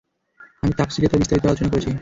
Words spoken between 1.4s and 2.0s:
আলোচনা করেছি।